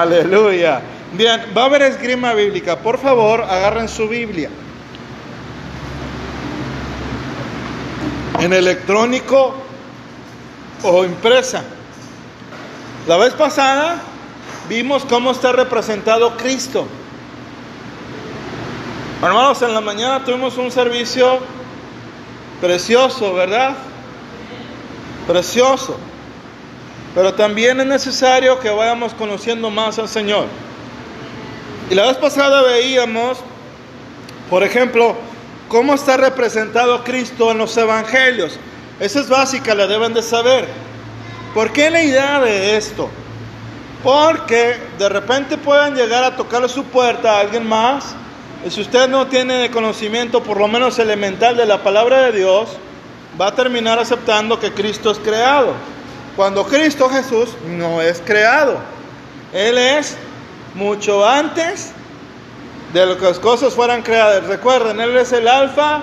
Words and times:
Aleluya. 0.00 0.80
Bien, 1.12 1.42
va 1.54 1.62
a 1.62 1.64
haber 1.66 1.82
esgrima 1.82 2.32
bíblica. 2.32 2.78
Por 2.78 2.98
favor, 2.98 3.42
agarren 3.42 3.86
su 3.86 4.08
Biblia. 4.08 4.48
En 8.38 8.54
electrónico 8.54 9.54
o 10.82 11.04
impresa. 11.04 11.62
La 13.06 13.18
vez 13.18 13.34
pasada 13.34 14.00
vimos 14.70 15.04
cómo 15.04 15.32
está 15.32 15.52
representado 15.52 16.34
Cristo. 16.38 16.86
Hermanos, 19.22 19.60
en 19.60 19.74
la 19.74 19.82
mañana 19.82 20.24
tuvimos 20.24 20.56
un 20.56 20.70
servicio 20.70 21.40
precioso, 22.62 23.34
¿verdad? 23.34 23.76
Precioso. 25.26 25.98
Pero 27.14 27.34
también 27.34 27.80
es 27.80 27.86
necesario 27.86 28.60
que 28.60 28.70
vayamos 28.70 29.14
conociendo 29.14 29.70
más 29.70 29.98
al 29.98 30.08
Señor. 30.08 30.46
Y 31.90 31.94
la 31.94 32.06
vez 32.06 32.16
pasada 32.18 32.62
veíamos, 32.62 33.38
por 34.48 34.62
ejemplo, 34.62 35.16
cómo 35.68 35.94
está 35.94 36.16
representado 36.16 37.02
Cristo 37.02 37.50
en 37.50 37.58
los 37.58 37.76
evangelios. 37.76 38.58
Esa 39.00 39.20
es 39.20 39.28
básica, 39.28 39.74
la 39.74 39.86
deben 39.86 40.14
de 40.14 40.22
saber. 40.22 40.68
¿Por 41.54 41.72
qué 41.72 41.90
la 41.90 42.02
idea 42.02 42.40
de 42.40 42.76
esto? 42.76 43.08
Porque 44.04 44.76
de 44.98 45.08
repente 45.08 45.58
pueden 45.58 45.96
llegar 45.96 46.22
a 46.22 46.36
tocarle 46.36 46.68
su 46.68 46.84
puerta 46.84 47.36
a 47.36 47.40
alguien 47.40 47.66
más. 47.66 48.14
Y 48.64 48.70
si 48.70 48.82
usted 48.82 49.08
no 49.08 49.26
tiene 49.26 49.70
conocimiento, 49.70 50.42
por 50.42 50.58
lo 50.58 50.68
menos 50.68 50.98
elemental, 51.00 51.56
de 51.56 51.66
la 51.66 51.82
palabra 51.82 52.22
de 52.22 52.32
Dios, 52.32 52.68
va 53.40 53.48
a 53.48 53.54
terminar 53.54 53.98
aceptando 53.98 54.60
que 54.60 54.72
Cristo 54.72 55.10
es 55.10 55.18
creado. 55.18 55.74
Cuando 56.36 56.66
Cristo 56.66 57.08
Jesús 57.08 57.50
no 57.66 58.00
es 58.00 58.22
creado. 58.24 58.78
Él 59.52 59.78
es 59.78 60.16
mucho 60.74 61.26
antes 61.26 61.92
de 62.92 63.16
que 63.16 63.24
las 63.24 63.38
cosas 63.38 63.74
fueran 63.74 64.02
creadas. 64.02 64.44
Recuerden, 64.44 65.00
Él 65.00 65.16
es 65.16 65.32
el 65.32 65.48
alfa 65.48 66.02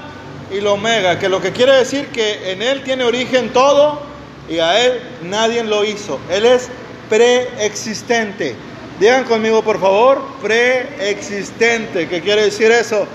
y 0.52 0.58
el 0.58 0.68
omega, 0.68 1.20
que 1.20 1.30
lo 1.30 1.42
que 1.42 1.52
quiere 1.52 1.74
decir 1.74 2.08
que 2.08 2.52
en 2.52 2.62
Él 2.62 2.84
tiene 2.84 3.04
origen 3.04 3.50
todo 3.50 4.02
y 4.50 4.60
a 4.60 4.86
Él 4.86 5.02
nadie 5.24 5.64
lo 5.64 5.84
hizo. 5.84 6.20
Él 6.30 6.46
es 6.46 6.70
preexistente. 7.10 8.56
Digan 9.00 9.26
conmigo, 9.26 9.62
por 9.62 9.80
favor, 9.80 10.22
preexistente. 10.42 12.08
¿Qué 12.08 12.22
quiere 12.22 12.46
decir 12.46 12.72
eso? 12.72 13.08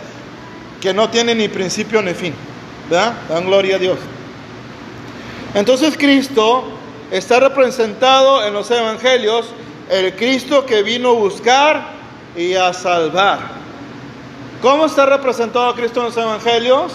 Que 0.80 0.94
no 0.94 1.10
tiene 1.10 1.34
ni 1.34 1.48
principio 1.48 2.02
ni 2.02 2.14
fin. 2.14 2.34
¿Verdad? 2.88 3.14
Dan 3.28 3.46
gloria 3.46 3.76
a 3.76 3.78
Dios. 3.78 3.98
Entonces 5.54 5.96
Cristo 5.98 6.64
está 7.12 7.40
representado 7.40 8.42
en 8.44 8.54
los 8.54 8.70
evangelios, 8.70 9.46
el 9.90 10.16
Cristo 10.16 10.64
que 10.64 10.82
vino 10.82 11.10
a 11.10 11.12
buscar 11.12 11.88
y 12.34 12.54
a 12.54 12.72
salvar. 12.72 13.38
¿Cómo 14.62 14.86
está 14.86 15.04
representado 15.04 15.74
Cristo 15.74 16.00
en 16.00 16.06
los 16.06 16.16
evangelios? 16.16 16.92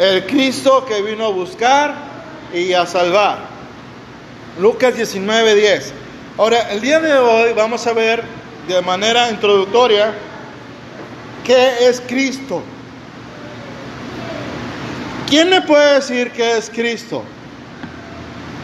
El 0.00 0.26
Cristo 0.26 0.84
que 0.84 1.00
vino 1.02 1.26
a 1.26 1.28
buscar 1.28 1.94
y 2.52 2.72
a 2.72 2.84
salvar. 2.86 3.38
Lucas 4.58 4.96
19, 4.96 5.54
10. 5.54 5.92
Ahora, 6.36 6.72
el 6.72 6.80
día 6.80 6.98
de 6.98 7.16
hoy 7.16 7.52
vamos 7.52 7.86
a 7.86 7.92
ver 7.92 8.24
de 8.66 8.82
manera 8.82 9.30
introductoria 9.30 10.12
qué 11.44 11.88
es 11.88 12.00
Cristo. 12.00 12.62
¿Quién 15.28 15.50
me 15.50 15.62
puede 15.62 15.94
decir 15.94 16.32
qué 16.32 16.56
es 16.58 16.68
Cristo? 16.68 17.22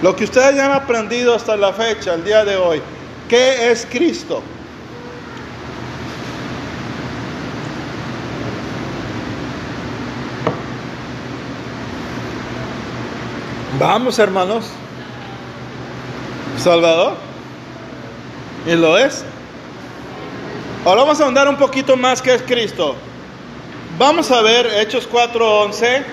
Lo 0.03 0.15
que 0.15 0.25
ustedes 0.25 0.61
han 0.61 0.73
aprendido 0.73 1.35
hasta 1.35 1.57
la 1.57 1.73
fecha, 1.73 2.15
el 2.15 2.25
día 2.25 2.45
de 2.45 2.57
hoy, 2.57 2.83
¿qué 3.29 3.71
es 3.71 3.87
Cristo? 3.91 4.43
Vamos, 13.79 14.19
hermanos. 14.19 14.67
Salvador. 16.59 17.15
¿Y 18.67 18.75
lo 18.75 18.99
es? 18.99 19.25
Ahora 20.85 21.03
vamos 21.03 21.21
a 21.21 21.27
andar 21.27 21.49
un 21.49 21.57
poquito 21.57 21.97
más 21.97 22.23
que 22.23 22.35
es 22.35 22.43
Cristo. 22.43 22.97
Vamos 23.99 24.31
a 24.31 24.41
ver 24.41 24.67
Hechos 24.67 25.07
4:11. 25.07 26.05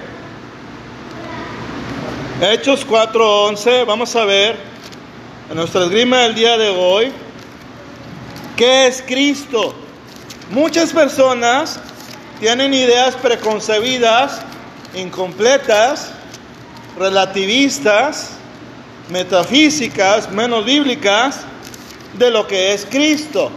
Hechos 2.42 2.84
4:11, 2.84 3.86
vamos 3.86 4.16
a 4.16 4.26
ver 4.26 4.58
en 5.52 5.56
nuestra 5.56 5.84
esgrima 5.84 6.22
del 6.22 6.34
día 6.34 6.58
de 6.58 6.70
hoy 6.70 7.12
qué 8.58 8.88
es 8.88 9.04
Cristo. 9.04 9.76
Muchas 10.50 10.92
personas 10.92 11.80
tienen 12.40 12.74
ideas 12.74 13.16
preconcebidas, 13.16 14.42
incompletas, 14.96 16.12
relativistas, 16.98 18.32
metafísicas, 19.10 20.32
menos 20.32 20.66
bíblicas 20.66 21.42
de 22.18 22.32
lo 22.32 22.48
que 22.48 22.74
es 22.74 22.88
Cristo. 22.90 23.52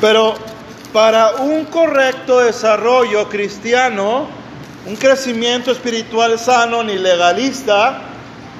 Pero 0.00 0.34
para 0.92 1.36
un 1.36 1.64
correcto 1.66 2.40
desarrollo 2.40 3.28
cristiano, 3.28 4.39
un 4.86 4.96
crecimiento 4.96 5.70
espiritual 5.70 6.38
sano, 6.38 6.82
ni 6.82 6.96
legalista, 6.96 8.02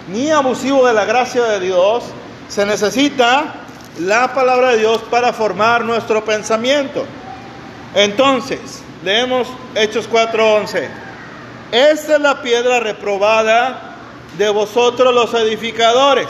ni 0.08 0.30
abusivo 0.30 0.86
de 0.86 0.92
la 0.92 1.04
gracia 1.04 1.42
de 1.44 1.60
Dios, 1.60 2.04
se 2.48 2.66
necesita 2.66 3.54
la 4.00 4.34
palabra 4.34 4.70
de 4.70 4.78
Dios 4.78 5.02
para 5.10 5.32
formar 5.32 5.84
nuestro 5.84 6.24
pensamiento. 6.24 7.04
Entonces, 7.94 8.82
leemos 9.02 9.48
Hechos 9.74 10.08
4:11. 10.08 10.88
Esta 11.72 12.14
es 12.14 12.20
la 12.20 12.42
piedra 12.42 12.80
reprobada 12.80 13.96
de 14.36 14.48
vosotros 14.50 15.14
los 15.14 15.32
edificadores, 15.34 16.28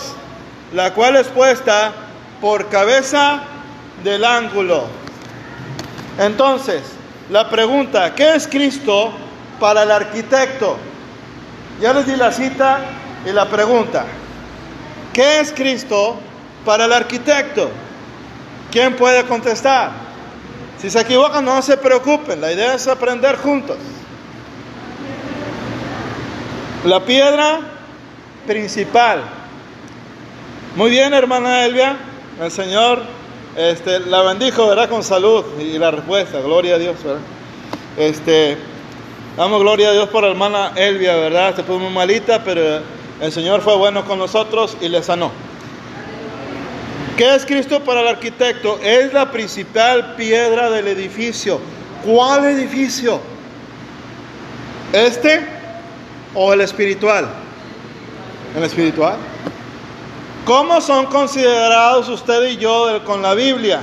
la 0.73 0.93
cual 0.93 1.17
es 1.17 1.27
puesta 1.29 1.93
por 2.41 2.69
cabeza 2.69 3.43
del 4.05 4.25
ángulo. 4.25 4.84
Entonces, 6.19 6.83
la 7.31 7.49
pregunta, 7.49 8.15
¿qué 8.15 8.34
es 8.34 8.47
Cristo 8.47 9.12
para 9.60 9.84
el 9.84 9.91
arquitecto? 9.91 10.76
Ya 11.81 11.93
les 11.93 12.06
di 12.06 12.16
la 12.16 12.32
cita 12.32 12.81
y 13.25 13.32
la 13.32 13.47
pregunta, 13.47 14.06
¿qué 15.12 15.41
es 15.41 15.53
Cristo 15.53 16.16
para 16.65 16.87
el 16.87 16.93
arquitecto? 16.93 17.70
¿Quién 18.72 18.97
puede 18.97 19.25
contestar? 19.25 19.91
Si 20.81 20.91
se 20.91 21.00
equivocan, 21.00 21.44
no 21.44 21.60
se 21.62 21.76
preocupen, 21.76 22.41
la 22.41 22.53
idea 22.53 22.75
es 22.75 22.88
aprender 22.88 23.37
juntos. 23.37 23.76
La 26.84 27.00
piedra 27.00 27.60
principal. 28.47 29.20
Muy 30.76 30.91
bien, 30.91 31.12
hermana 31.12 31.65
Elvia. 31.66 31.97
El 32.41 32.50
Señor 32.50 33.03
este, 33.56 34.00
la 34.00 34.22
bendijo, 34.22 34.66
¿verdad? 34.66 34.88
Con 34.88 35.03
salud. 35.03 35.44
Y 35.59 35.78
la 35.78 35.91
respuesta, 35.91 36.41
gloria 36.41 36.76
a 36.76 36.78
Dios, 36.78 36.97
¿verdad? 37.04 37.20
Este, 37.99 38.56
damos 39.37 39.61
gloria 39.61 39.89
a 39.89 39.93
Dios 39.93 40.09
por 40.09 40.23
la 40.23 40.31
hermana 40.31 40.73
Elvia, 40.77 41.17
¿verdad? 41.17 41.57
Se 41.57 41.63
puso 41.63 41.79
muy 41.79 41.93
malita, 41.93 42.43
pero 42.45 42.83
el 43.21 43.33
Señor 43.33 43.61
fue 43.61 43.77
bueno 43.77 44.05
con 44.05 44.19
nosotros 44.19 44.77
y 44.81 44.89
le 44.89 45.03
sanó. 45.03 45.31
¿Qué 47.17 47.35
es 47.35 47.45
Cristo 47.45 47.81
para 47.85 48.01
el 48.01 48.09
arquitecto? 48.09 48.79
Es 48.83 49.13
la 49.13 49.31
principal 49.31 50.15
piedra 50.17 50.71
del 50.71 50.89
edificio. 50.89 51.61
¿Cuál 52.05 52.47
edificio? 52.47 53.21
¿Este 54.93 55.47
o 56.35 56.53
el 56.53 56.62
espiritual? 56.62 57.29
¿El 58.57 58.62
espiritual? 58.62 59.17
¿Cómo 60.47 60.81
son 60.81 61.07
considerados 61.07 62.09
usted 62.09 62.49
y 62.49 62.57
yo 62.57 63.05
con 63.05 63.21
la 63.21 63.35
Biblia? 63.35 63.83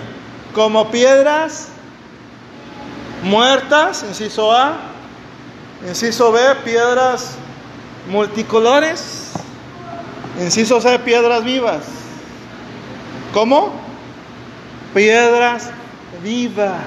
¿Como 0.54 0.90
piedras 0.90 1.70
muertas, 3.22 4.04
inciso 4.08 4.52
A? 4.52 4.74
Inciso 5.86 6.32
B, 6.32 6.40
piedras 6.64 7.36
multicolores. 8.08 9.34
Inciso 10.40 10.82
C, 10.82 11.00
piedras 11.00 11.44
vivas. 11.44 11.84
¿Cómo? 13.34 13.74
Piedras 14.94 15.70
vivas. 16.24 16.82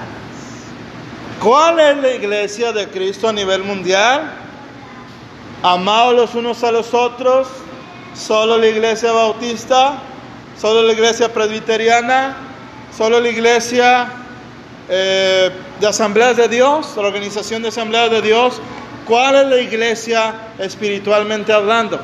¿Cuál 1.41 1.79
es 1.79 1.97
la 1.97 2.11
iglesia 2.11 2.71
de 2.71 2.87
Cristo 2.87 3.29
a 3.29 3.33
nivel 3.33 3.63
mundial? 3.63 4.31
Amados 5.63 6.13
los 6.13 6.35
unos 6.35 6.63
a 6.63 6.71
los 6.71 6.93
otros, 6.93 7.47
solo 8.13 8.57
la 8.57 8.67
iglesia 8.67 9.11
bautista, 9.11 9.93
solo 10.59 10.83
la 10.83 10.93
iglesia 10.93 11.33
presbiteriana, 11.33 12.35
solo 12.95 13.19
la 13.19 13.29
iglesia 13.29 14.07
eh, 14.89 15.51
de 15.79 15.87
asambleas 15.87 16.35
de 16.37 16.47
Dios, 16.47 16.93
la 16.95 17.03
organización 17.03 17.61
de 17.61 17.69
asambleas 17.69 18.11
de 18.11 18.21
Dios. 18.21 18.61
¿Cuál 19.07 19.35
es 19.35 19.45
la 19.47 19.57
iglesia 19.57 20.33
espiritualmente 20.59 21.51
hablando? 21.51 21.99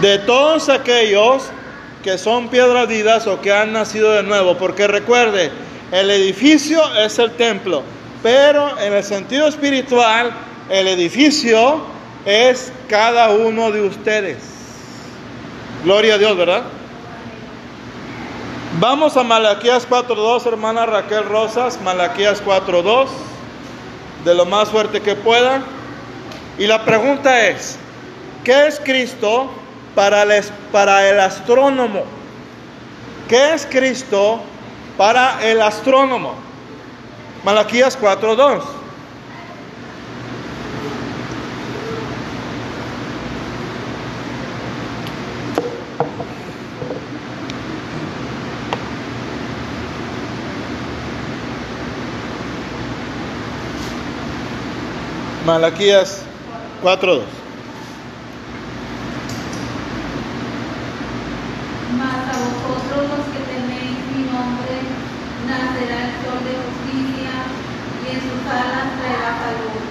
De 0.00 0.18
todos 0.18 0.68
aquellos 0.68 1.50
que 2.02 2.18
son 2.18 2.48
piedradidas 2.48 3.26
o 3.26 3.40
que 3.40 3.52
han 3.52 3.72
nacido 3.72 4.12
de 4.12 4.22
nuevo, 4.22 4.56
porque 4.56 4.86
recuerde, 4.86 5.50
el 5.90 6.10
edificio 6.10 6.80
es 6.96 7.18
el 7.18 7.32
templo, 7.32 7.82
pero 8.22 8.78
en 8.78 8.92
el 8.92 9.02
sentido 9.02 9.48
espiritual, 9.48 10.32
el 10.68 10.88
edificio 10.88 11.80
es 12.24 12.72
cada 12.88 13.30
uno 13.30 13.70
de 13.70 13.82
ustedes. 13.82 14.36
Gloria 15.84 16.14
a 16.14 16.18
Dios, 16.18 16.36
¿verdad? 16.36 16.64
Vamos 18.78 19.16
a 19.16 19.22
Malaquías 19.22 19.88
4.2, 19.88 20.46
hermana 20.46 20.84
Raquel 20.84 21.24
Rosas, 21.24 21.80
Malaquías 21.80 22.44
4.2, 22.44 23.06
de 24.26 24.34
lo 24.34 24.44
más 24.44 24.68
fuerte 24.68 25.00
que 25.00 25.14
pueda. 25.14 25.62
Y 26.58 26.66
la 26.66 26.84
pregunta 26.84 27.46
es, 27.46 27.78
¿qué 28.44 28.66
es 28.66 28.80
Cristo 28.80 29.48
para 29.94 30.24
el, 30.24 30.44
para 30.72 31.08
el 31.08 31.20
astrónomo? 31.20 32.02
¿Qué 33.28 33.54
es 33.54 33.66
Cristo 33.66 34.40
para 34.98 35.38
el 35.48 35.62
astrónomo? 35.62 36.34
Malaquías 37.44 37.98
4.2. 37.98 38.62
Malaquías 55.46 56.22
4.2. 56.82 57.22
Mas 61.96 62.18
a 62.26 62.36
vosotros 62.42 63.02
los 63.14 63.26
que 63.30 63.40
teméis 63.46 63.94
mi 64.10 64.22
nombre, 64.26 64.74
nacerá 65.46 65.98
el 66.02 66.12
sol 66.26 66.42
de 66.42 66.50
justicia, 66.66 67.30
y 68.02 68.06
en 68.10 68.20
sus 68.26 68.42
alas 68.50 68.90
traerá 68.98 69.30
salud. 69.46 69.86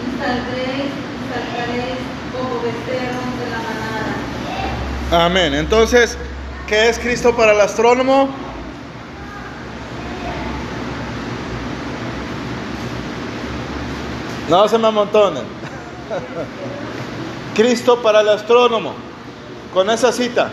Y 0.00 0.16
saldréis, 0.16 0.88
y 0.88 1.22
saltaréis 1.28 2.00
como 2.32 2.54
becerros 2.62 3.28
de 3.40 3.46
la 3.52 3.60
manada. 3.68 5.26
Amén. 5.26 5.52
Entonces, 5.52 6.16
¿qué 6.66 6.88
es 6.88 6.98
Cristo 6.98 7.36
para 7.36 7.52
el 7.52 7.60
astrónomo? 7.60 8.47
No 14.48 14.66
se 14.68 14.78
me 14.78 14.88
amontonen. 14.88 15.44
Cristo 17.54 18.00
para 18.00 18.20
el 18.20 18.28
astrónomo. 18.28 18.94
Con 19.74 19.90
esa 19.90 20.12
cita. 20.12 20.50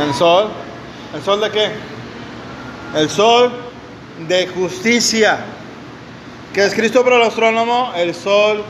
El 0.00 0.08
sol. 0.08 0.08
¿El 0.08 0.14
sol? 0.14 0.48
¿El 1.14 1.22
sol 1.22 1.40
de 1.40 1.50
qué? 1.50 1.70
El 2.94 3.08
sol 3.10 3.52
de 4.26 4.48
justicia. 4.48 5.38
¿Qué 6.52 6.64
es 6.64 6.74
Cristo 6.74 7.04
para 7.04 7.16
el 7.16 7.22
astrónomo? 7.22 7.92
El 7.94 8.14
sol 8.14 8.62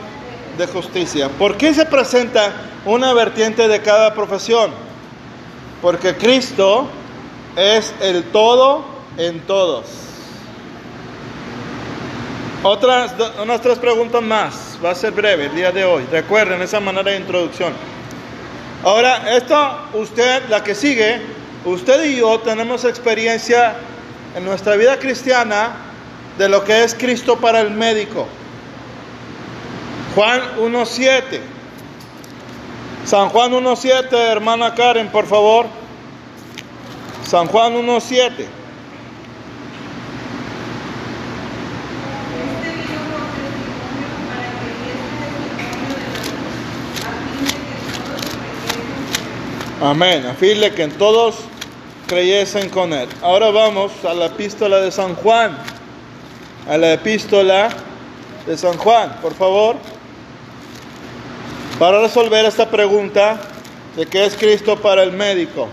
de 0.57 0.67
justicia. 0.67 1.29
¿Por 1.29 1.57
qué 1.57 1.73
se 1.73 1.85
presenta 1.85 2.53
una 2.85 3.13
vertiente 3.13 3.67
de 3.67 3.81
cada 3.81 4.13
profesión? 4.13 4.71
Porque 5.81 6.15
Cristo 6.15 6.87
es 7.55 7.93
el 8.01 8.23
todo 8.25 8.85
en 9.17 9.39
todos. 9.41 10.08
Otras, 12.63 13.13
unas 13.41 13.61
tres 13.61 13.79
preguntas 13.79 14.21
más. 14.21 14.77
Va 14.83 14.91
a 14.91 14.95
ser 14.95 15.13
breve 15.13 15.45
el 15.45 15.55
día 15.55 15.71
de 15.71 15.85
hoy. 15.85 16.05
Recuerden 16.11 16.61
esa 16.61 16.81
manera 16.81 17.11
de 17.11 17.17
introducción. 17.17 17.73
Ahora, 18.83 19.35
esto, 19.35 19.55
usted, 19.93 20.43
la 20.49 20.61
que 20.63 20.75
sigue, 20.75 21.21
usted 21.63 22.03
y 22.03 22.17
yo 22.17 22.39
tenemos 22.39 22.83
experiencia 22.83 23.75
en 24.35 24.43
nuestra 24.43 24.75
vida 24.75 24.99
cristiana 24.99 25.71
de 26.37 26.49
lo 26.49 26.63
que 26.63 26.83
es 26.83 26.95
Cristo 26.95 27.37
para 27.37 27.61
el 27.61 27.71
médico. 27.71 28.27
Juan 30.15 30.41
1.7. 30.59 31.39
San 33.05 33.29
Juan 33.29 33.53
1.7, 33.53 34.13
hermana 34.13 34.75
Karen, 34.75 35.07
por 35.07 35.25
favor. 35.27 35.65
San 37.25 37.47
Juan 37.47 37.73
1.7. 37.73 38.59
Este 42.49 42.73
vino 42.73 43.09
por 43.09 43.21
testimonio 43.31 44.19
para 44.27 44.49
que 44.59 44.67
diese 44.75 45.05
testimonio 45.09 45.59
de 45.59 45.67
la 45.69 45.87
luz, 45.89 46.03
a 47.05 47.11
fin 47.31 47.45
de 47.45 47.53
que 47.53 47.79
todos 47.97 48.21
creyesen. 48.67 49.68
Amén. 49.81 50.25
A 50.25 50.33
fin 50.33 50.59
de 50.59 50.71
que 50.71 50.83
en 50.83 50.91
todos 50.91 51.35
creyesen 52.05 52.69
con 52.69 52.91
él. 52.91 53.07
Ahora 53.21 53.49
vamos 53.49 53.93
a 54.03 54.13
la 54.13 54.25
epístola 54.25 54.81
de 54.81 54.91
San 54.91 55.15
Juan. 55.15 55.57
A 56.67 56.77
la 56.77 56.93
epístola 56.93 57.69
de 58.45 58.57
San 58.57 58.77
Juan, 58.77 59.15
por 59.21 59.33
favor. 59.33 59.77
Para 61.79 62.01
resolver 62.01 62.43
esta 62.43 62.69
pregunta 62.69 63.39
de 63.95 64.05
qué 64.05 64.25
es 64.25 64.35
Cristo 64.35 64.75
para 64.75 65.01
el 65.01 65.13
médico. 65.13 65.69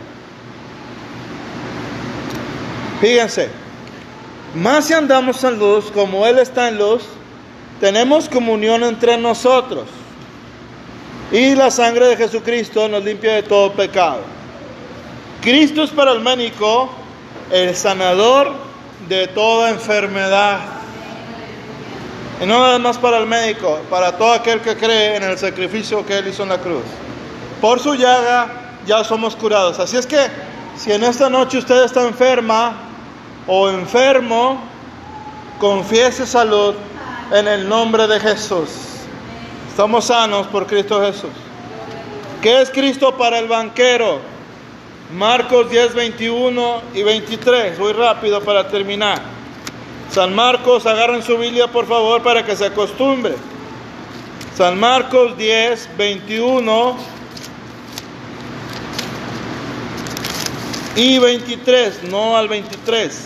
Fíjense, 3.00 3.49
más 4.55 4.85
si 4.85 4.94
andamos 4.94 5.43
en 5.43 5.58
luz 5.58 5.91
como 5.91 6.25
Él 6.26 6.38
está 6.38 6.69
en 6.69 6.79
luz, 6.79 7.03
tenemos 7.81 8.29
comunión 8.29 8.85
entre 8.85 9.19
nosotros. 9.19 9.88
Y 11.32 11.55
la 11.55 11.70
sangre 11.70 12.06
de 12.06 12.17
Jesucristo 12.17 12.88
nos 12.88 13.05
limpia 13.05 13.34
de 13.34 13.43
todo 13.43 13.73
pecado. 13.73 14.20
Cristo 15.40 15.82
es 15.82 15.90
para 15.90 16.12
el 16.12 16.20
médico 16.20 16.88
el 17.50 17.75
sanador 17.75 18.52
de 19.08 19.26
toda 19.28 19.70
enfermedad. 19.70 20.61
Y 22.40 22.46
no 22.46 22.58
nada 22.58 22.78
más 22.78 22.99
para 22.99 23.19
el 23.19 23.26
médico, 23.26 23.78
para 23.88 24.17
todo 24.17 24.32
aquel 24.32 24.61
que 24.61 24.76
cree 24.76 25.17
en 25.17 25.23
el 25.23 25.38
sacrificio 25.38 26.05
que 26.05 26.19
Él 26.19 26.28
hizo 26.28 26.43
en 26.43 26.50
la 26.50 26.58
cruz. 26.58 26.84
Por 27.61 27.81
su 27.81 27.94
llaga 27.94 28.49
ya 28.87 29.02
somos 29.02 29.34
curados. 29.34 29.79
Así 29.79 29.96
es 29.96 30.06
que 30.06 30.29
si 30.76 30.93
en 30.93 31.02
esta 31.02 31.31
noche 31.31 31.58
usted 31.58 31.84
está 31.84 32.06
enferma 32.06 32.75
o 33.46 33.69
enfermo, 33.70 34.61
confiese 35.58 36.26
salud 36.26 36.75
en 37.32 37.49
el 37.49 37.69
nombre 37.69 38.06
de 38.06 38.20
Jesús. 38.20 38.95
Estamos 39.76 40.06
sanos 40.06 40.46
por 40.46 40.67
Cristo 40.67 41.02
Jesús. 41.02 41.28
¿Qué 42.40 42.62
es 42.62 42.70
Cristo 42.70 43.14
para 43.19 43.38
el 43.38 43.46
banquero? 43.46 44.20
Marcos 45.12 45.69
10, 45.69 45.94
21 45.94 46.81
y 46.94 47.03
23. 47.03 47.79
Voy 47.79 47.93
rápido 47.93 48.41
para 48.41 48.67
terminar. 48.69 49.20
San 50.10 50.34
Marcos, 50.34 50.86
agarren 50.86 51.22
su 51.22 51.36
Biblia 51.36 51.67
por 51.67 51.86
favor 51.86 52.22
para 52.22 52.43
que 52.43 52.56
se 52.56 52.65
acostumbre. 52.65 53.34
San 54.56 54.81
Marcos 54.81 55.36
10, 55.36 55.91
21 55.98 56.96
y 60.96 61.19
23, 61.19 62.05
no 62.05 62.34
al 62.34 62.48
23. 62.48 63.20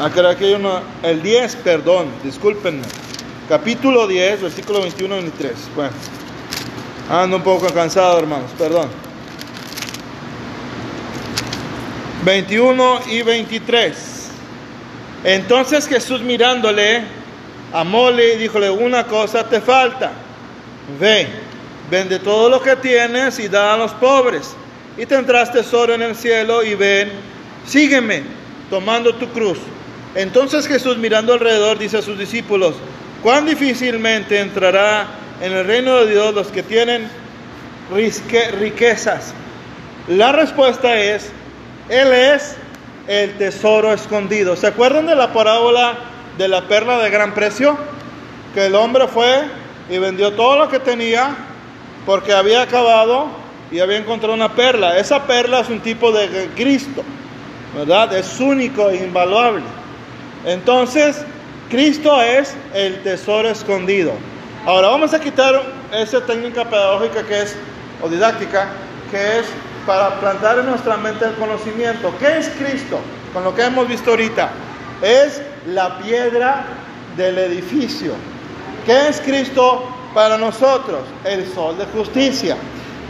Ah, 0.00 0.10
creo 0.12 0.36
que 0.36 0.46
hay 0.46 0.54
uno, 0.54 0.80
el 1.04 1.22
10, 1.22 1.54
perdón, 1.54 2.08
discúlpenme. 2.24 3.03
Capítulo 3.48 4.06
10, 4.06 4.40
versículo 4.40 4.80
21 4.80 5.16
y 5.16 5.20
23. 5.20 5.52
Bueno, 5.76 5.92
ando 7.10 7.36
un 7.36 7.42
poco 7.42 7.66
cansado, 7.66 8.18
hermanos, 8.18 8.50
perdón. 8.56 8.88
21 12.24 13.00
y 13.10 13.20
23. 13.20 14.30
Entonces 15.24 15.86
Jesús 15.86 16.22
mirándole, 16.22 17.02
amóle 17.74 18.32
y 18.32 18.38
díjole, 18.38 18.70
una 18.70 19.04
cosa 19.04 19.46
te 19.46 19.60
falta. 19.60 20.12
Ve, 20.98 21.28
vende 21.90 22.20
todo 22.20 22.48
lo 22.48 22.62
que 22.62 22.76
tienes 22.76 23.38
y 23.38 23.48
da 23.48 23.74
a 23.74 23.76
los 23.76 23.92
pobres. 23.92 24.56
Y 24.96 25.04
tendrás 25.04 25.52
tesoro 25.52 25.92
en 25.92 26.00
el 26.00 26.16
cielo 26.16 26.64
y 26.64 26.76
ven, 26.76 27.10
sígueme, 27.66 28.22
tomando 28.70 29.14
tu 29.16 29.28
cruz. 29.28 29.58
Entonces 30.14 30.66
Jesús 30.66 30.96
mirando 30.96 31.34
alrededor 31.34 31.78
dice 31.78 31.98
a 31.98 32.02
sus 32.02 32.18
discípulos, 32.18 32.76
cuán 33.24 33.46
difícilmente 33.46 34.38
entrará 34.38 35.06
en 35.40 35.50
el 35.50 35.66
reino 35.66 35.96
de 35.96 36.12
Dios 36.12 36.34
los 36.34 36.48
que 36.48 36.62
tienen 36.62 37.08
riquezas. 37.90 39.32
La 40.08 40.30
respuesta 40.30 41.00
es, 41.00 41.32
Él 41.88 42.12
es 42.12 42.54
el 43.08 43.32
tesoro 43.38 43.94
escondido. 43.94 44.56
¿Se 44.56 44.66
acuerdan 44.66 45.06
de 45.06 45.16
la 45.16 45.32
parábola 45.32 45.94
de 46.36 46.48
la 46.48 46.68
perla 46.68 46.98
de 46.98 47.08
gran 47.08 47.32
precio? 47.32 47.78
Que 48.52 48.66
el 48.66 48.74
hombre 48.74 49.08
fue 49.08 49.44
y 49.88 49.96
vendió 49.96 50.34
todo 50.34 50.58
lo 50.58 50.68
que 50.68 50.78
tenía 50.78 51.34
porque 52.04 52.34
había 52.34 52.60
acabado 52.60 53.28
y 53.72 53.80
había 53.80 53.96
encontrado 53.96 54.34
una 54.34 54.52
perla. 54.52 54.98
Esa 54.98 55.26
perla 55.26 55.60
es 55.60 55.70
un 55.70 55.80
tipo 55.80 56.12
de 56.12 56.50
Cristo, 56.54 57.02
¿verdad? 57.74 58.14
Es 58.18 58.38
único 58.38 58.90
e 58.90 58.96
invaluable. 58.96 59.62
Entonces, 60.44 61.24
Cristo 61.70 62.20
es 62.20 62.54
el 62.74 63.02
tesoro 63.02 63.48
escondido. 63.48 64.12
Ahora 64.66 64.88
vamos 64.88 65.14
a 65.14 65.20
quitar 65.20 65.62
esa 65.92 66.24
técnica 66.24 66.64
pedagógica 66.64 67.22
que 67.24 67.42
es, 67.42 67.56
o 68.02 68.08
didáctica, 68.08 68.68
que 69.10 69.38
es 69.40 69.46
para 69.86 70.20
plantar 70.20 70.58
en 70.58 70.66
nuestra 70.66 70.96
mente 70.96 71.24
el 71.24 71.34
conocimiento. 71.34 72.12
¿Qué 72.18 72.38
es 72.38 72.48
Cristo? 72.58 72.98
Con 73.32 73.44
lo 73.44 73.54
que 73.54 73.62
hemos 73.62 73.88
visto 73.88 74.10
ahorita. 74.10 74.50
Es 75.02 75.42
la 75.66 75.98
piedra 75.98 76.64
del 77.16 77.38
edificio. 77.38 78.14
¿Qué 78.86 79.08
es 79.08 79.20
Cristo 79.20 79.88
para 80.14 80.38
nosotros? 80.38 81.00
El 81.24 81.46
sol 81.52 81.76
de 81.78 81.86
justicia. 81.86 82.56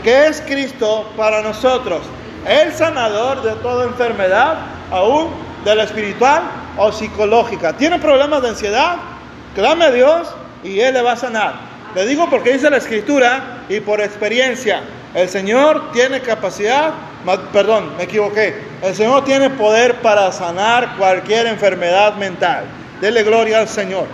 ¿Qué 0.03 0.27
es 0.27 0.41
Cristo 0.41 1.09
para 1.17 1.41
nosotros? 1.41 2.01
El 2.47 2.73
sanador 2.73 3.41
de 3.41 3.53
toda 3.55 3.85
enfermedad, 3.85 4.57
aún 4.91 5.29
de 5.63 5.75
la 5.75 5.83
espiritual 5.83 6.43
o 6.77 6.91
psicológica. 6.91 7.73
¿Tiene 7.73 7.99
problemas 7.99 8.41
de 8.41 8.49
ansiedad? 8.49 8.97
Clame 9.55 9.85
a 9.85 9.91
Dios 9.91 10.27
y 10.63 10.79
Él 10.79 10.93
le 10.93 11.01
va 11.01 11.13
a 11.13 11.17
sanar. 11.17 11.53
Le 11.95 12.05
digo 12.05 12.29
porque 12.29 12.53
dice 12.53 12.69
la 12.69 12.77
Escritura 12.77 13.63
y 13.69 13.79
por 13.79 14.01
experiencia. 14.01 14.81
El 15.13 15.29
Señor 15.29 15.91
tiene 15.93 16.19
capacidad, 16.19 16.91
perdón, 17.53 17.95
me 17.97 18.03
equivoqué. 18.03 18.55
El 18.81 18.93
Señor 18.93 19.23
tiene 19.23 19.49
poder 19.49 19.95
para 20.01 20.29
sanar 20.33 20.97
cualquier 20.97 21.47
enfermedad 21.47 22.15
mental. 22.15 22.65
Dele 22.99 23.23
gloria 23.23 23.59
al 23.59 23.69
Señor. 23.69 24.07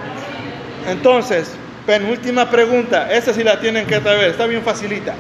Entonces, 0.87 1.53
penúltima 1.87 2.49
pregunta. 2.49 3.11
Esta 3.11 3.33
sí 3.33 3.43
la 3.43 3.59
tienen 3.59 3.87
que 3.87 3.99
saber, 3.99 4.29
está 4.29 4.45
bien 4.45 4.61
facilita. 4.61 5.15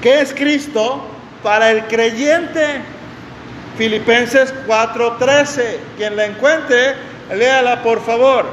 ¿Qué 0.00 0.20
es 0.20 0.32
Cristo 0.32 1.04
para 1.42 1.70
el 1.72 1.84
creyente? 1.84 2.80
Filipenses 3.78 4.52
4:13. 4.66 5.78
Quien 5.96 6.16
la 6.16 6.26
encuentre, 6.26 6.96
léala 7.34 7.82
por 7.82 8.04
favor. 8.04 8.44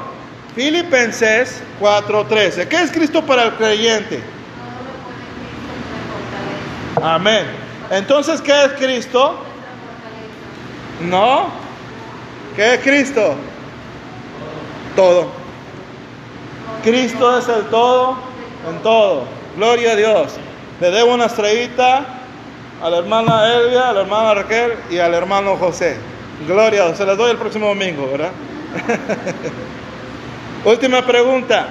Filipenses 0.54 1.60
4:13. 1.80 2.68
¿Qué 2.68 2.80
es 2.80 2.92
Cristo 2.92 3.20
para 3.26 3.42
el 3.42 3.52
creyente? 3.54 4.22
Amén. 7.02 7.44
Entonces, 7.90 8.40
¿qué 8.40 8.64
es 8.64 8.72
Cristo? 8.74 9.36
No. 11.00 11.50
¿Qué 12.54 12.74
es 12.74 12.80
Cristo? 12.80 13.34
Todo. 14.94 15.26
Cristo 16.82 17.38
es 17.38 17.48
el 17.48 17.64
todo 17.66 18.16
en 18.70 18.78
todo. 18.82 19.24
Gloria 19.56 19.92
a 19.92 19.96
Dios. 19.96 20.36
Le 20.80 20.90
debo 20.90 21.14
una 21.14 21.26
estrellita 21.26 22.04
a 22.82 22.90
la 22.90 22.98
hermana 22.98 23.54
Elvia, 23.54 23.88
a 23.88 23.92
la 23.92 24.00
hermana 24.02 24.34
Raquel 24.34 24.74
y 24.90 24.98
al 24.98 25.14
hermano 25.14 25.56
José. 25.56 25.96
Gloria 26.46 26.86
a. 26.86 26.94
Se 26.94 27.06
las 27.06 27.16
doy 27.16 27.30
el 27.30 27.38
próximo 27.38 27.68
domingo, 27.68 28.08
¿verdad? 28.10 28.32
Última 30.64 31.04
pregunta. 31.06 31.68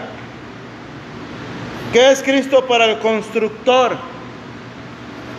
¿Qué 1.94 2.12
es 2.12 2.24
Cristo 2.24 2.66
para 2.66 2.86
el 2.86 3.00
constructor? 3.00 3.96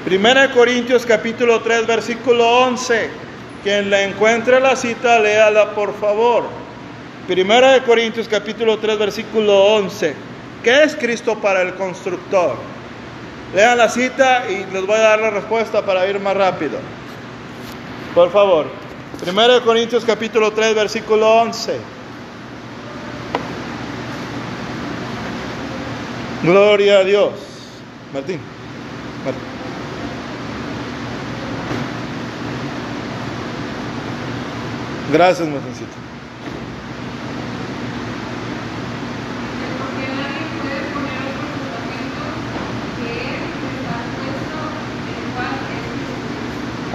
Primera 0.04 0.50
Corintios 0.52 1.04
capítulo 1.04 1.60
3 1.60 1.86
versículo 1.86 2.48
11. 2.60 3.10
Quien 3.64 3.90
la 3.90 4.02
encuentre 4.02 4.60
la 4.60 4.76
cita, 4.76 5.18
léala 5.18 5.74
por 5.74 5.92
favor. 5.98 6.44
Primera 7.26 7.72
de 7.72 7.82
Corintios 7.82 8.28
capítulo 8.28 8.78
3 8.78 8.98
versículo 8.98 9.64
11. 9.74 10.14
¿Qué 10.62 10.84
es 10.84 10.94
Cristo 10.94 11.36
para 11.40 11.62
el 11.62 11.74
constructor? 11.74 12.75
Lean 13.54 13.78
la 13.78 13.88
cita 13.88 14.50
y 14.50 14.66
les 14.72 14.86
voy 14.86 14.96
a 14.96 15.02
dar 15.02 15.20
la 15.20 15.30
respuesta 15.30 15.82
para 15.82 16.06
ir 16.08 16.20
más 16.20 16.36
rápido. 16.36 16.78
Por 18.14 18.30
favor. 18.30 18.66
Primera 19.20 19.54
de 19.54 19.60
Corintios 19.62 20.04
capítulo 20.04 20.52
3 20.52 20.74
versículo 20.74 21.42
11. 21.42 21.78
Gloria 26.42 26.98
a 26.98 27.04
Dios. 27.04 27.30
Martín. 28.12 28.40
Martín. 29.24 29.42
Gracias, 35.12 35.48
Martincito. 35.48 36.05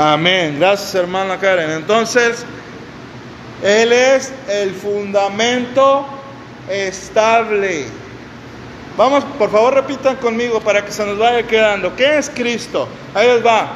Amén. 0.04 0.58
Gracias, 0.58 0.96
hermana 0.96 1.40
Karen. 1.40 1.70
Entonces, 1.70 2.44
Él 3.62 3.94
es 3.94 4.34
el 4.50 4.74
fundamento 4.74 6.08
estable. 6.68 7.86
Vamos, 8.98 9.24
por 9.38 9.52
favor, 9.52 9.76
repitan 9.76 10.16
conmigo 10.16 10.60
para 10.60 10.84
que 10.84 10.92
se 10.92 11.06
nos 11.06 11.20
vaya 11.20 11.44
quedando. 11.44 11.96
¿Qué 11.96 12.18
es 12.18 12.32
Cristo? 12.32 12.88
Ahí 13.14 13.28
les 13.28 13.46
va. 13.46 13.74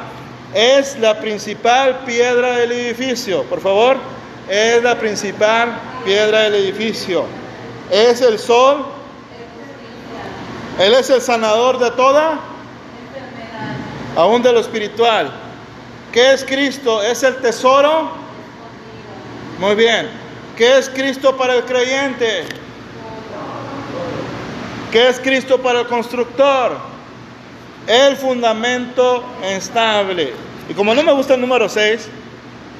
Es 0.52 0.98
la 0.98 1.20
principal 1.20 2.00
piedra 2.04 2.56
del 2.56 2.72
edificio. 2.72 3.44
Por 3.44 3.60
favor 3.60 3.96
es 4.48 4.82
la 4.82 4.98
principal 4.98 5.78
piedra 6.04 6.40
del 6.40 6.56
edificio. 6.56 7.24
Es 7.88 8.20
el 8.20 8.40
sol. 8.40 8.84
Él 10.80 10.92
es 10.92 11.08
el 11.08 11.20
sanador 11.20 11.78
de 11.78 11.92
toda 11.92 12.40
aún 14.16 14.42
de 14.42 14.52
lo 14.52 14.58
espiritual. 14.58 15.45
¿Qué 16.16 16.32
es 16.32 16.46
Cristo? 16.46 17.02
¿Es 17.02 17.22
el 17.24 17.36
tesoro? 17.42 18.10
Muy 19.58 19.74
bien. 19.74 20.08
¿Qué 20.56 20.78
es 20.78 20.88
Cristo 20.88 21.36
para 21.36 21.56
el 21.56 21.64
creyente? 21.66 22.44
¿Qué 24.90 25.10
es 25.10 25.20
Cristo 25.20 25.60
para 25.60 25.80
el 25.80 25.86
constructor? 25.88 26.78
El 27.86 28.16
fundamento 28.16 29.26
estable. 29.44 30.32
Y 30.70 30.72
como 30.72 30.94
no 30.94 31.02
me 31.02 31.12
gusta 31.12 31.34
el 31.34 31.42
número 31.42 31.68
6, 31.68 32.08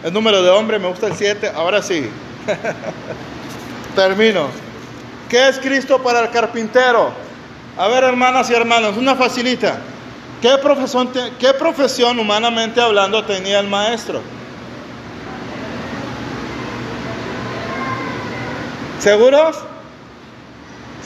el 0.04 0.14
número 0.14 0.42
de 0.42 0.48
hombre, 0.48 0.78
me 0.78 0.88
gusta 0.88 1.08
el 1.08 1.14
7, 1.14 1.52
ahora 1.54 1.82
sí. 1.82 2.08
Termino. 3.94 4.48
¿Qué 5.28 5.46
es 5.46 5.58
Cristo 5.58 6.02
para 6.02 6.20
el 6.20 6.30
carpintero? 6.30 7.12
A 7.76 7.86
ver, 7.88 8.02
hermanas 8.02 8.48
y 8.48 8.54
hermanos, 8.54 8.96
una 8.96 9.14
facilita. 9.14 9.78
¿Qué 10.40 10.58
profesión, 10.58 11.10
¿Qué 11.38 11.54
profesión 11.54 12.18
humanamente 12.18 12.80
hablando 12.80 13.24
tenía 13.24 13.60
el 13.60 13.68
maestro? 13.68 14.20
¿Seguros? 19.00 19.56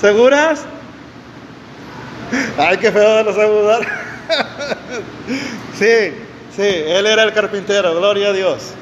¿Seguras? 0.01 0.65
Ay, 2.59 2.77
qué 2.79 2.91
feo 2.91 3.17
de 3.17 3.25
los 3.25 3.37
saludar. 3.37 3.81
sí, 5.79 6.15
sí, 6.57 6.63
él 6.63 7.07
era 7.07 7.25
el 7.25 7.33
carpintero, 7.33 7.95
gloria 7.95 8.29
a 8.29 8.33
Dios. 8.33 8.73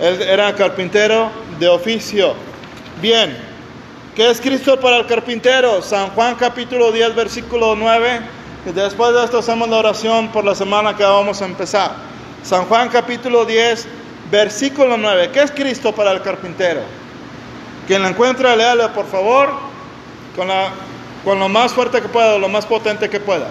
Él 0.00 0.22
era 0.22 0.54
carpintero 0.54 1.30
de 1.58 1.68
oficio. 1.68 2.34
Bien, 3.00 3.36
¿qué 4.14 4.30
es 4.30 4.40
Cristo 4.40 4.78
para 4.80 4.98
el 4.98 5.06
carpintero? 5.06 5.82
San 5.82 6.10
Juan 6.10 6.34
capítulo 6.36 6.92
10, 6.92 7.14
versículo 7.14 7.74
9. 7.76 8.35
Después 8.74 9.14
de 9.14 9.24
esto 9.24 9.38
hacemos 9.38 9.68
la 9.68 9.76
oración 9.76 10.28
por 10.28 10.44
la 10.44 10.54
semana 10.54 10.96
que 10.96 11.04
vamos 11.04 11.40
a 11.40 11.44
empezar. 11.44 11.92
San 12.42 12.64
Juan 12.64 12.88
capítulo 12.88 13.44
10, 13.44 13.86
versículo 14.28 14.96
9. 14.96 15.30
¿Qué 15.32 15.40
es 15.42 15.52
Cristo 15.52 15.92
para 15.92 16.10
el 16.10 16.20
carpintero? 16.20 16.80
Quien 17.86 18.02
la 18.02 18.08
encuentra, 18.08 18.56
léale 18.56 18.88
por 18.88 19.06
favor, 19.06 19.50
con 20.34 21.38
lo 21.38 21.48
más 21.48 21.72
fuerte 21.72 22.02
que 22.02 22.08
pueda, 22.08 22.38
lo 22.38 22.48
más 22.48 22.66
potente 22.66 23.08
que 23.08 23.20
pueda. 23.20 23.46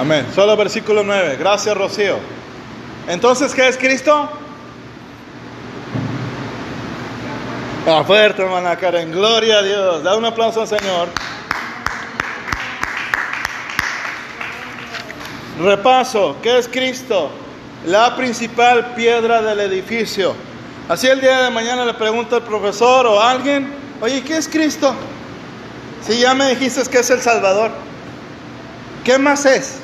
Amén. 0.00 0.26
Solo 0.32 0.56
versículo 0.56 1.02
9. 1.02 1.36
Gracias, 1.40 1.76
Rocío. 1.76 2.18
Entonces, 3.08 3.52
¿qué 3.52 3.66
es 3.66 3.76
Cristo? 3.76 4.30
Ah, 7.90 8.04
fuerte, 8.04 8.42
hermana 8.42 8.76
Karen. 8.76 9.10
Gloria 9.10 9.60
a 9.60 9.62
Dios. 9.62 10.02
Da 10.02 10.14
un 10.14 10.22
aplauso 10.22 10.60
al 10.60 10.68
Señor. 10.68 11.08
Repaso. 15.58 16.36
¿Qué 16.42 16.58
es 16.58 16.68
Cristo? 16.68 17.30
La 17.86 18.14
principal 18.14 18.92
piedra 18.94 19.40
del 19.40 19.60
edificio. 19.60 20.34
Así 20.86 21.06
el 21.06 21.22
día 21.22 21.40
de 21.44 21.50
mañana 21.50 21.86
le 21.86 21.94
pregunto 21.94 22.36
al 22.36 22.42
profesor 22.42 23.06
o 23.06 23.18
a 23.18 23.30
alguien, 23.30 23.72
oye, 24.02 24.22
¿qué 24.22 24.36
es 24.36 24.48
Cristo? 24.48 24.94
Si 26.06 26.18
ya 26.18 26.34
me 26.34 26.50
dijiste 26.50 26.82
que 26.90 26.98
es 26.98 27.08
el 27.08 27.22
Salvador. 27.22 27.70
¿Qué 29.02 29.16
más 29.16 29.46
es? 29.46 29.78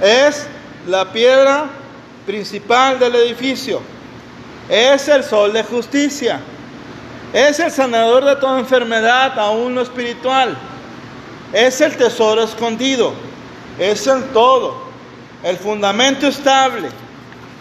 Es 0.00 0.46
la 0.86 1.12
piedra 1.12 1.66
principal 2.24 2.98
del 2.98 3.16
edificio. 3.16 3.82
Es 4.70 5.08
el 5.08 5.22
sol 5.24 5.52
de 5.52 5.62
justicia. 5.62 6.40
Es 7.36 7.60
el 7.60 7.70
sanador 7.70 8.24
de 8.24 8.34
toda 8.36 8.58
enfermedad, 8.58 9.38
aún 9.38 9.74
lo 9.74 9.82
espiritual. 9.82 10.56
Es 11.52 11.82
el 11.82 11.94
tesoro 11.94 12.42
escondido. 12.42 13.12
Es 13.78 14.06
el 14.06 14.24
todo. 14.30 14.84
El 15.42 15.58
fundamento 15.58 16.28
estable. 16.28 16.88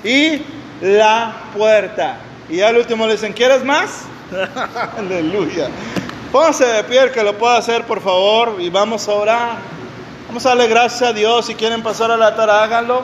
Y 0.01 0.41
la 0.79 1.35
puerta. 1.53 2.19
Y 2.49 2.61
al 2.61 2.77
último 2.77 3.05
le 3.05 3.13
dicen, 3.15 3.33
¿quieres 3.33 3.65
más? 3.65 4.03
Aleluya. 4.97 5.67
Pónganse 6.31 6.65
de 6.65 6.83
pie 6.85 7.01
el 7.01 7.11
que 7.11 7.21
lo 7.21 7.37
pueda 7.37 7.57
hacer, 7.57 7.83
por 7.83 7.99
favor, 7.99 8.55
y 8.59 8.69
vamos 8.69 9.09
a 9.09 9.11
orar. 9.11 9.57
Vamos 10.27 10.45
a 10.45 10.49
darle 10.49 10.67
gracias 10.69 11.01
a 11.01 11.11
Dios. 11.11 11.47
Si 11.47 11.55
quieren 11.55 11.83
pasar 11.83 12.11
al 12.11 12.23
altar, 12.23 12.49
háganlo. 12.49 13.03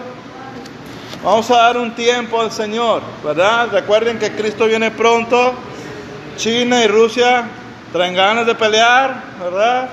Vamos 1.22 1.52
a 1.52 1.58
dar 1.58 1.78
un 1.78 1.94
tiempo 1.96 2.40
al 2.40 2.50
Señor, 2.54 3.02
¿verdad? 3.26 3.68
Recuerden 3.74 4.20
que 4.20 4.32
Cristo 4.32 4.68
viene 4.68 4.90
pronto. 4.90 5.54
China 6.38 6.84
y 6.84 6.88
Rusia 6.88 7.44
traen 7.94 8.16
ganas 8.16 8.46
de 8.46 8.56
pelear, 8.56 9.16
¿verdad? 9.42 9.90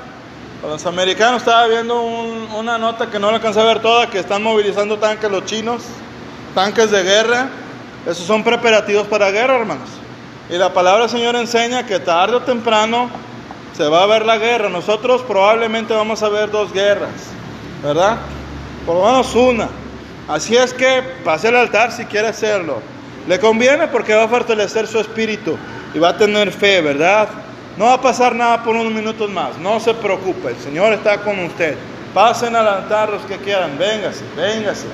Los 0.63 0.85
americanos 0.87 1.43
estaba 1.43 1.67
viendo 1.67 2.01
un- 2.03 2.49
una 2.57 2.79
nota 2.79 3.09
que 3.11 3.19
no 3.19 3.31
la 3.31 3.37
alcancé 3.37 3.61
a 3.61 3.65
ver 3.65 3.81
toda, 3.81 4.09
que 4.09 4.19
están 4.19 4.43
movilizando 4.43 4.99
tanques 4.99 5.31
los 5.31 5.45
chinos, 5.45 5.83
tanques 6.55 6.91
de 6.91 7.03
guerra. 7.03 7.49
Esos 8.07 8.27
son 8.27 8.43
preparativos 8.43 9.07
para 9.07 9.31
guerra, 9.31 9.57
hermanos. 9.57 9.89
Y 10.51 10.55
la 10.57 10.73
palabra 10.73 11.03
del 11.03 11.11
Señor 11.11 11.37
enseña 11.37 11.85
que 11.87 12.01
tarde 12.01 12.37
o 12.37 12.43
temprano 12.43 13.11
se 13.77 13.87
va 13.87 14.03
a 14.03 14.07
ver 14.07 14.25
la 14.25 14.39
guerra. 14.39 14.69
Nosotros 14.69 15.23
probablemente 15.23 15.95
vamos 15.95 16.23
a 16.23 16.29
ver 16.29 16.51
dos 16.51 16.73
guerras, 16.73 17.11
¿verdad? 17.83 18.17
Por 18.87 18.97
lo 18.97 19.05
menos 19.05 19.35
una. 19.35 19.69
Así 20.27 20.57
es 20.57 20.73
que 20.75 21.03
pase 21.25 21.49
al 21.49 21.57
altar 21.57 21.93
si 21.93 22.05
quiere 22.07 22.29
hacerlo. 22.29 22.81
Le 23.29 23.39
conviene 23.39 23.87
porque 23.89 24.15
va 24.15 24.25
a 24.25 24.29
fortalecer 24.29 24.87
su 24.87 24.99
espíritu 24.99 25.57
y 25.95 25.99
va 25.99 26.11
a 26.11 26.17
tener 26.17 26.53
fe, 26.53 26.81
¿verdad? 26.81 27.29
No 27.77 27.87
va 27.87 27.95
a 27.95 28.01
pasar 28.01 28.35
nada 28.35 28.63
por 28.63 28.75
unos 28.75 28.93
minutos 28.93 29.31
más. 29.31 29.57
No 29.59 29.79
se 29.81 29.95
preocupe, 29.95 30.49
el 30.49 30.59
Señor 30.59 30.93
está 30.93 31.21
con 31.21 31.39
usted. 31.39 31.77
Pasen 32.13 32.57
al 32.57 32.67
altar 32.67 33.11
los 33.11 33.23
que 33.23 33.37
quieran. 33.37 33.79
Véngase, 33.79 34.25
véngase. 34.37 34.87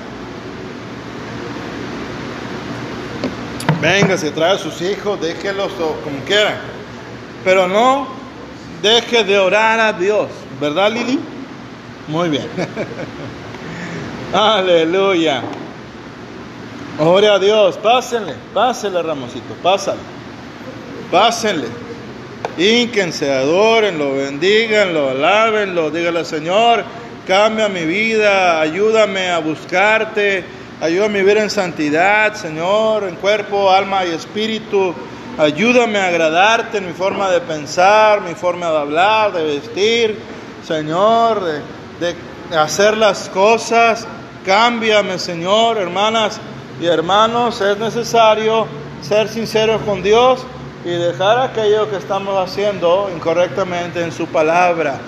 Véngase, 3.81 4.31
trae 4.31 4.53
a 4.53 4.57
sus 4.57 4.81
hijos, 4.81 5.19
déjelos 5.19 5.71
como 5.73 6.19
quieran. 6.25 6.57
Pero 7.43 7.67
no 7.67 8.07
deje 8.81 9.23
de 9.23 9.39
orar 9.39 9.79
a 9.79 9.93
Dios. 9.93 10.27
¿Verdad, 10.59 10.91
Lili? 10.91 11.19
Muy 12.07 12.29
bien. 12.29 12.47
Aleluya. 14.33 15.41
Ore 16.99 17.27
a 17.27 17.39
Dios. 17.39 17.77
Pásenle, 17.77 18.35
pásenle, 18.53 19.01
Ramosito, 19.01 19.53
pásale. 19.63 19.99
Pásenle. 21.11 21.67
Ínquense, 22.57 23.31
adórenlo, 23.31 24.15
bendíganlo, 24.15 25.09
alábenlo, 25.09 25.91
dígale 25.91 26.23
Señor, 26.23 26.85
cambia 27.27 27.67
mi 27.67 27.85
vida, 27.85 28.61
ayúdame 28.61 29.29
a 29.29 29.39
buscarte, 29.39 30.45
ayúdame 30.79 31.19
a 31.19 31.21
vivir 31.23 31.37
en 31.37 31.49
santidad, 31.49 32.33
Señor, 32.33 33.03
en 33.03 33.15
cuerpo, 33.15 33.69
alma 33.71 34.05
y 34.05 34.11
espíritu. 34.11 34.95
Ayúdame 35.37 35.99
a 35.99 36.07
agradarte 36.07 36.77
en 36.77 36.87
mi 36.87 36.93
forma 36.93 37.29
de 37.29 37.41
pensar, 37.41 38.21
mi 38.21 38.35
forma 38.35 38.71
de 38.71 38.77
hablar, 38.77 39.33
de 39.33 39.43
vestir, 39.43 40.17
Señor, 40.65 41.43
de, 41.43 41.61
de 41.99 42.57
hacer 42.57 42.95
las 42.95 43.27
cosas. 43.27 44.07
Cámbiame, 44.45 45.19
Señor, 45.19 45.77
hermanas 45.77 46.39
y 46.79 46.85
hermanos, 46.85 47.59
es 47.59 47.77
necesario 47.77 48.65
ser 49.01 49.27
sinceros 49.27 49.81
con 49.81 50.01
Dios 50.01 50.45
y 50.85 50.89
dejar 50.89 51.39
aquello 51.39 51.89
que 51.89 51.97
estamos 51.97 52.37
haciendo 52.37 53.09
incorrectamente 53.13 54.03
en 54.03 54.11
su 54.11 54.27
palabra. 54.27 54.99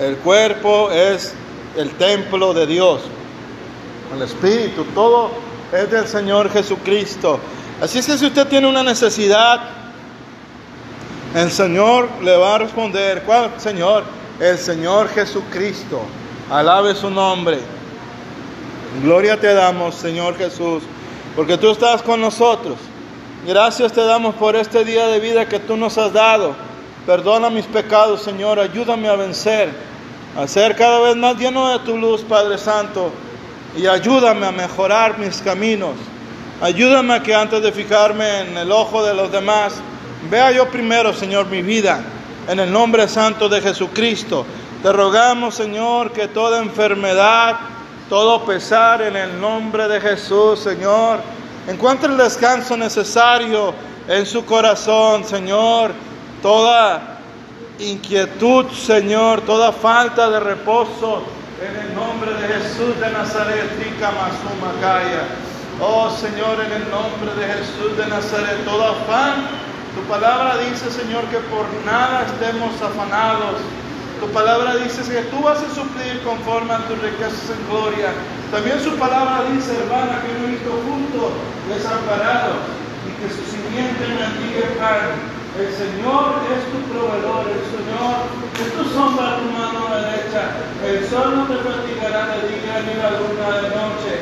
El 0.00 0.16
cuerpo 0.18 0.92
es 0.92 1.34
el 1.76 1.90
templo 1.96 2.54
de 2.54 2.64
Dios. 2.64 3.00
El 4.14 4.22
espíritu, 4.22 4.84
todo 4.94 5.32
es 5.72 5.90
del 5.90 6.06
Señor 6.06 6.48
Jesucristo. 6.52 7.40
Así 7.82 7.98
es 7.98 8.06
que 8.06 8.16
si 8.16 8.26
usted 8.26 8.46
tiene 8.46 8.68
una 8.68 8.84
necesidad, 8.84 9.62
el 11.34 11.50
Señor 11.50 12.08
le 12.22 12.36
va 12.36 12.54
a 12.54 12.58
responder. 12.58 13.24
¿Cuál 13.24 13.50
Señor? 13.58 14.04
El 14.38 14.56
Señor 14.58 15.08
Jesucristo. 15.08 16.02
Alabe 16.48 16.94
su 16.94 17.10
nombre. 17.10 17.58
Gloria 19.02 19.40
te 19.40 19.52
damos, 19.52 19.96
Señor 19.96 20.38
Jesús, 20.38 20.84
porque 21.34 21.58
tú 21.58 21.72
estás 21.72 22.00
con 22.00 22.20
nosotros. 22.20 22.78
Gracias 23.46 23.92
te 23.92 24.04
damos 24.04 24.34
por 24.34 24.56
este 24.56 24.84
día 24.84 25.06
de 25.06 25.20
vida 25.20 25.48
que 25.48 25.60
tú 25.60 25.76
nos 25.76 25.96
has 25.98 26.12
dado. 26.12 26.56
Perdona 27.06 27.48
mis 27.48 27.64
pecados, 27.66 28.22
Señor. 28.22 28.58
Ayúdame 28.58 29.08
a 29.08 29.14
vencer, 29.14 29.70
a 30.36 30.48
ser 30.48 30.74
cada 30.74 30.98
vez 30.98 31.14
más 31.14 31.36
lleno 31.36 31.68
de 31.68 31.78
tu 31.84 31.96
luz, 31.96 32.22
Padre 32.22 32.58
Santo. 32.58 33.12
Y 33.76 33.86
ayúdame 33.86 34.46
a 34.46 34.50
mejorar 34.50 35.16
mis 35.20 35.36
caminos. 35.42 35.94
Ayúdame 36.60 37.14
a 37.14 37.22
que 37.22 37.36
antes 37.36 37.62
de 37.62 37.70
fijarme 37.70 38.40
en 38.40 38.56
el 38.56 38.72
ojo 38.72 39.04
de 39.04 39.14
los 39.14 39.30
demás, 39.30 39.74
vea 40.28 40.50
yo 40.50 40.68
primero, 40.68 41.14
Señor, 41.14 41.46
mi 41.46 41.62
vida. 41.62 42.02
En 42.48 42.58
el 42.58 42.72
nombre 42.72 43.06
santo 43.06 43.48
de 43.48 43.60
Jesucristo. 43.60 44.44
Te 44.82 44.92
rogamos, 44.92 45.54
Señor, 45.54 46.10
que 46.10 46.26
toda 46.26 46.60
enfermedad, 46.60 47.54
todo 48.08 48.44
pesar 48.44 49.02
en 49.02 49.14
el 49.14 49.40
nombre 49.40 49.86
de 49.86 50.00
Jesús, 50.00 50.58
Señor, 50.58 51.20
encuentre 51.68 52.10
el 52.10 52.16
descanso 52.16 52.76
necesario 52.76 53.74
en 54.08 54.26
su 54.26 54.44
corazón, 54.44 55.24
Señor. 55.24 55.92
Toda 56.42 57.18
inquietud, 57.78 58.66
Señor, 58.70 59.42
toda 59.42 59.72
falta 59.72 60.30
de 60.30 60.40
reposo, 60.40 61.22
en 61.60 61.88
el 61.88 61.94
nombre 61.94 62.32
de 62.34 62.48
Jesús 62.48 62.98
de 63.00 63.10
Nazaret, 63.10 63.70
Tica 63.78 64.10
Masumacaya. 64.12 65.24
Oh 65.80 66.10
Señor, 66.10 66.60
en 66.64 66.72
el 66.72 66.90
nombre 66.90 67.34
de 67.34 67.52
Jesús 67.52 67.96
de 67.96 68.06
Nazaret, 68.06 68.64
todo 68.64 68.84
afán. 68.84 69.46
Tu 69.94 70.02
palabra 70.02 70.58
dice, 70.58 70.90
Señor, 70.90 71.24
que 71.24 71.38
por 71.48 71.66
nada 71.84 72.26
estemos 72.26 72.80
afanados. 72.82 73.60
Tu 74.20 74.26
palabra 74.32 74.76
dice 74.76 75.04
que 75.04 75.28
tú 75.28 75.42
vas 75.44 75.60
a 75.60 75.68
suplir 75.74 76.22
conforme 76.24 76.72
a 76.72 76.80
tus 76.88 76.96
riquezas 77.04 77.52
en 77.52 77.60
gloria. 77.68 78.16
También 78.50 78.80
su 78.80 78.96
palabra 78.96 79.44
dice, 79.52 79.76
hermana, 79.76 80.24
que 80.24 80.32
no 80.32 80.48
he 80.48 80.56
visto 80.56 80.72
juntos 80.88 81.36
desamparados 81.68 82.64
y 83.04 83.12
que 83.20 83.28
su 83.28 83.44
simiente 83.44 84.08
mendigue 84.08 84.72
pan. 84.80 85.20
El 85.60 85.68
Señor 85.68 86.40
es 86.48 86.64
tu 86.72 86.80
proveedor, 86.88 87.44
el 87.44 87.64
Señor 87.68 88.28
es 88.56 88.68
tu 88.72 88.84
sombra 88.96 89.36
tu 89.36 89.52
mano 89.52 89.84
derecha. 90.00 90.64
El 90.80 91.04
sol 91.08 91.36
no 91.36 91.44
te 91.52 91.60
fatigará 91.60 92.40
de 92.40 92.56
día 92.56 92.88
ni 92.88 92.96
la 92.96 93.20
luna 93.20 93.48
de 93.60 93.68
noche. 93.68 94.12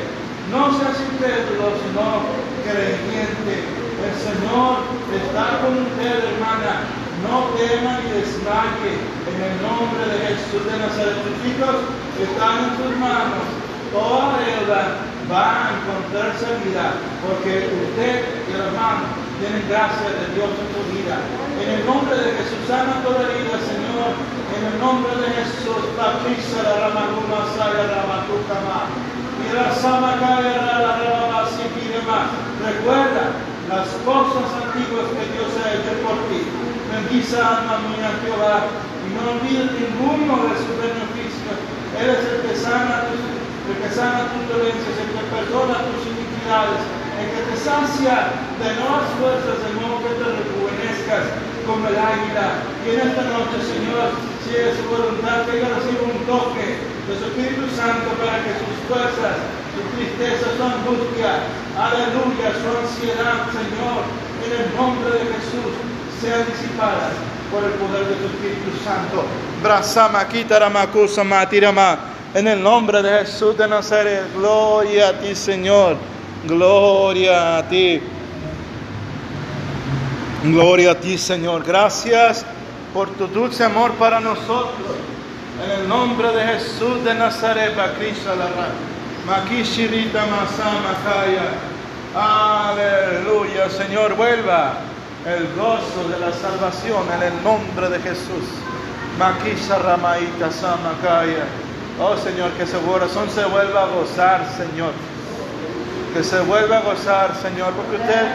No 0.51 0.75
seas 0.75 0.99
incrédulo, 1.07 1.71
sino 1.79 2.35
creyente. 2.67 3.63
El 3.63 4.15
Señor 4.19 4.91
está 5.15 5.63
con 5.63 5.87
usted, 5.87 6.19
hermana. 6.35 7.04
No 7.29 7.55
tema 7.57 7.99
ni 8.03 8.09
desmaye. 8.21 8.93
En 9.25 9.37
el 9.41 9.55
nombre 9.61 10.03
de 10.05 10.17
Jesús 10.29 10.61
de 10.65 10.77
Nazaret, 10.77 11.17
tus 11.25 11.39
hijos 11.49 11.75
están 12.21 12.69
en 12.69 12.71
tus 12.77 12.93
manos. 13.01 13.45
Toda 13.91 14.37
deuda 14.37 15.01
va 15.31 15.45
a 15.45 15.71
encontrar 15.73 16.35
sanidad, 16.37 16.93
porque 17.23 17.71
usted 17.71 18.45
y 18.45 18.51
el 18.53 18.61
hermano 18.69 19.09
tienen 19.39 19.65
gracia 19.67 20.09
de 20.11 20.35
Dios 20.35 20.51
en 20.53 20.69
tu 20.75 20.81
vida. 20.93 21.15
En 21.59 21.69
el 21.79 21.85
nombre 21.85 22.15
de 22.15 22.37
Jesús, 22.37 22.61
sana 22.67 23.01
toda 23.01 23.25
herida, 23.25 23.57
Señor. 23.57 24.13
En 24.55 24.61
el 24.69 24.77
nombre 24.79 25.15
de 25.15 25.27
Jesús, 25.33 25.81
la 25.97 26.21
prisa, 26.21 26.61
la 26.61 26.87
ramaduma, 26.87 27.49
saya, 27.57 27.89
ramatucama. 27.89 28.91
Y 29.41 29.47
la 29.51 29.73
sama, 29.73 30.15
la 30.19 30.99
ramasiquirema. 30.99 32.31
Recuerda 32.63 33.35
las 33.69 33.87
cosas 34.05 34.47
antiguas 34.61 35.07
que 35.09 35.25
Dios 35.33 35.51
ha 35.57 35.73
hecho 35.73 35.93
por 36.05 36.17
ti. 36.29 36.64
Bendice 36.95 37.35
alma 37.35 37.83
mía 37.91 38.07
Jehová 38.23 38.71
y 39.03 39.11
no 39.11 39.35
olvides 39.35 39.67
ninguno 39.67 40.47
de 40.47 40.55
sus 40.55 40.79
beneficios. 40.79 41.59
Él 41.91 42.07
es 42.07 42.23
el 42.23 42.39
que 42.39 42.55
sana 42.55 43.11
tus, 43.11 43.19
el 43.19 43.77
que 43.83 43.91
sana 43.91 44.31
tus 44.31 44.47
dolencias, 44.47 44.95
el 45.03 45.11
que 45.11 45.27
perdona 45.27 45.83
tus 45.91 46.07
iniquidades, 46.07 46.79
el 47.19 47.27
que 47.35 47.41
te 47.51 47.55
sacia 47.59 48.31
de 48.63 48.79
nuevas 48.79 49.11
fuerzas, 49.19 49.59
de 49.59 49.75
modo 49.75 50.07
que 50.07 50.15
te 50.15 50.23
rejuvenezcas 50.39 51.35
como 51.67 51.83
el 51.83 51.99
águila. 51.99 52.63
Y 52.87 52.95
en 52.95 52.99
esta 53.11 53.27
noche, 53.27 53.59
Señor, 53.59 54.15
si 54.47 54.55
es 54.55 54.79
su 54.79 54.87
voluntad, 54.87 55.51
que 55.51 55.59
ella 55.59 55.75
reciba 55.75 55.99
un 55.99 56.23
toque 56.23 56.79
de 56.79 57.11
su 57.11 57.27
Espíritu 57.27 57.75
Santo 57.75 58.07
para 58.23 58.39
que 58.39 58.55
sus 58.55 58.71
fuerzas, 58.87 59.35
su 59.75 59.83
tristeza, 59.99 60.47
su 60.47 60.63
angustia, 60.63 61.43
aleluya, 61.75 62.55
su 62.55 62.71
ansiedad, 62.71 63.51
Señor, 63.51 64.07
en 64.47 64.51
el 64.63 64.67
nombre 64.79 65.11
de 65.11 65.27
Jesús, 65.35 65.75
sean 66.21 66.45
disipadas 66.45 67.13
por 67.51 67.63
el 67.63 67.71
poder 67.71 68.07
de 68.07 68.15
tu 68.15 68.25
Espíritu 68.25 68.83
Santo. 68.83 69.25
Brasama, 69.61 70.27
Kitaramakusa, 70.27 71.23
Matirama. 71.23 71.97
En 72.33 72.47
el 72.47 72.61
nombre 72.61 73.01
de 73.01 73.19
Jesús 73.19 73.57
de 73.57 73.67
Nazaret, 73.67 74.23
gloria 74.35 75.09
a 75.09 75.13
ti, 75.13 75.35
Señor. 75.35 75.95
Gloria 76.45 77.57
a 77.57 77.67
ti. 77.67 78.01
Gloria 80.43 80.91
a 80.91 80.95
ti, 80.95 81.17
Señor. 81.17 81.63
Gracias 81.63 82.45
por 82.93 83.09
tu 83.11 83.27
dulce 83.27 83.63
amor 83.63 83.93
para 83.93 84.19
nosotros. 84.19 84.95
En 85.63 85.81
el 85.81 85.87
nombre 85.87 86.31
de 86.33 86.43
Jesús 86.43 87.03
de 87.05 87.15
Nazaret, 87.15 87.75
Bakrisha 87.75 88.35
la 88.35 88.49
Makishirita 89.25 90.25
Masama 90.25 90.93
Kaya. 91.03 91.51
Aleluya, 92.13 93.69
Señor, 93.69 94.15
vuelva. 94.15 94.94
El 95.25 95.47
gozo 95.55 96.07
de 96.07 96.19
la 96.19 96.31
salvación 96.31 97.01
en 97.17 97.33
el 97.33 97.43
nombre 97.43 97.89
de 97.89 97.99
Jesús. 97.99 98.45
Maquisa 99.17 99.79
Ramaita 99.79 100.51
Samakaya. 100.51 101.45
Oh 101.99 102.15
Señor, 102.17 102.51
que 102.51 102.67
su 102.67 102.79
corazón 102.81 103.27
se 103.31 103.43
vuelva 103.45 103.83
a 103.83 103.87
gozar, 103.87 104.45
Señor. 104.55 104.91
Que 106.13 106.23
se 106.23 106.39
vuelva 106.41 106.77
a 106.77 106.81
gozar, 106.81 107.35
Señor, 107.41 107.73
porque 107.73 107.95
usted 107.95 108.27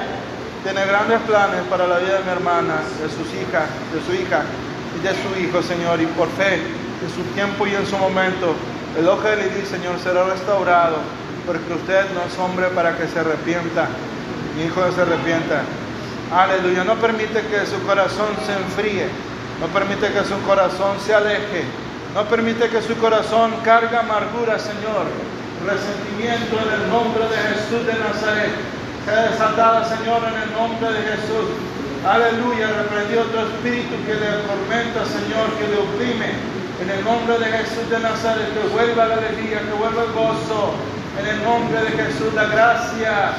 tiene 0.65 0.85
grandes 0.85 1.21
planes 1.21 1.63
para 1.71 1.87
la 1.87 1.99
vida 1.99 2.19
de 2.19 2.25
mi 2.25 2.31
hermana, 2.31 2.83
de 3.01 3.09
sus 3.09 3.29
hijas, 3.39 3.71
de 3.95 4.01
su 4.03 4.13
hija 4.21 4.43
y 4.99 5.03
de 5.07 5.15
su 5.15 5.41
hijo, 5.41 5.63
Señor. 5.63 6.01
Y 6.01 6.07
por 6.19 6.29
fe, 6.31 6.55
en 6.57 7.11
su 7.15 7.23
tiempo 7.35 7.69
y 7.69 7.75
en 7.75 7.87
su 7.87 7.97
momento, 7.99 8.55
el 8.99 9.07
ojo 9.07 9.23
de 9.23 9.37
Lili, 9.37 9.65
Señor, 9.65 9.97
será 10.03 10.25
restaurado, 10.25 10.97
porque 11.47 11.73
usted 11.73 12.05
no 12.15 12.25
es 12.27 12.37
hombre 12.37 12.67
para 12.75 12.97
que 12.97 13.07
se 13.07 13.21
arrepienta, 13.21 13.87
mi 14.57 14.65
hijo 14.65 14.83
se 14.91 15.03
arrepienta. 15.03 15.63
Aleluya, 16.31 16.85
no 16.85 16.95
permite 16.95 17.43
que 17.51 17.67
su 17.67 17.83
corazón 17.83 18.31
se 18.47 18.55
enfríe, 18.55 19.09
no 19.61 19.67
permite 19.75 20.13
que 20.13 20.23
su 20.23 20.39
corazón 20.47 20.95
se 21.05 21.13
aleje, 21.13 21.67
no 22.15 22.23
permite 22.27 22.69
que 22.69 22.81
su 22.83 22.95
corazón 22.99 23.51
cargue 23.65 23.97
amargura, 23.97 24.57
Señor, 24.57 25.11
resentimiento 25.67 26.55
en 26.55 26.71
el 26.71 26.89
nombre 26.89 27.27
de 27.27 27.35
Jesús 27.35 27.83
de 27.83 27.99
Nazaret. 27.99 28.55
Sea 29.05 29.27
desatada, 29.27 29.83
Señor, 29.85 30.23
en 30.23 30.39
el 30.39 30.53
nombre 30.55 30.93
de 30.93 31.03
Jesús. 31.03 31.51
Aleluya, 32.07 32.79
reprendió 32.79 33.23
otro 33.23 33.51
espíritu 33.51 33.99
que 34.07 34.15
le 34.15 34.29
atormenta, 34.31 35.03
Señor, 35.11 35.51
que 35.59 35.67
le 35.67 35.83
oprime 35.83 36.31
en 36.79 36.91
el 36.91 37.05
nombre 37.05 37.43
de 37.43 37.59
Jesús 37.59 37.91
de 37.91 37.99
Nazaret, 37.99 38.55
que 38.55 38.69
vuelva 38.71 39.07
la 39.07 39.15
alegría, 39.19 39.67
que 39.67 39.75
vuelva 39.75 40.07
el 40.07 40.13
gozo. 40.13 40.79
En 41.19 41.27
el 41.27 41.43
nombre 41.43 41.83
de 41.83 41.91
Jesús, 41.91 42.33
la 42.35 42.45
gracia 42.45 43.35